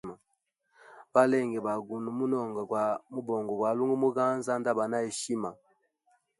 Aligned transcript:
Balenge 1.13 1.59
ba 1.65 1.73
guno 1.87 2.09
munonga 2.17 2.61
gwa 2.69 2.83
mubongo 3.13 3.51
gwa 3.55 3.67
alunga 3.71 3.95
muganza 4.03 4.51
nda 4.59 4.71
ba 4.77 4.85
na 4.91 4.97
heshima. 5.05 5.49